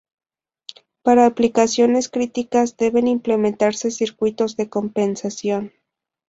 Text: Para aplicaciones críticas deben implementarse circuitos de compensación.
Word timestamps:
Para 1.03 1.27
aplicaciones 1.27 2.09
críticas 2.09 2.75
deben 2.75 3.07
implementarse 3.07 3.91
circuitos 3.91 4.57
de 4.57 4.67
compensación. 4.67 5.73